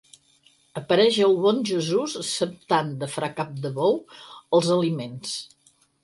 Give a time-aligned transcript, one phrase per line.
[0.79, 3.99] Apareix el bon Jesús acceptant de fra Capdebou
[4.61, 5.35] els aliments.